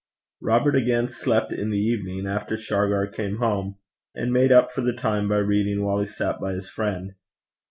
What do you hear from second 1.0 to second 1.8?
slept in the